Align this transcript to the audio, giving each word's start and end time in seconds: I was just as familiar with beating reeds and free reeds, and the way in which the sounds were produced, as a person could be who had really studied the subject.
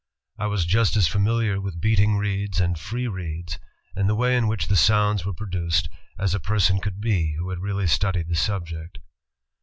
I 0.39 0.47
was 0.47 0.65
just 0.65 0.95
as 0.97 1.07
familiar 1.07 1.61
with 1.61 1.79
beating 1.79 2.17
reeds 2.17 2.59
and 2.59 2.75
free 2.79 3.07
reeds, 3.07 3.59
and 3.95 4.09
the 4.09 4.15
way 4.15 4.35
in 4.35 4.47
which 4.47 4.65
the 4.67 4.75
sounds 4.75 5.25
were 5.27 5.33
produced, 5.35 5.89
as 6.17 6.33
a 6.33 6.39
person 6.39 6.79
could 6.79 6.99
be 6.99 7.35
who 7.37 7.51
had 7.51 7.59
really 7.59 7.85
studied 7.85 8.27
the 8.27 8.35
subject. 8.35 8.97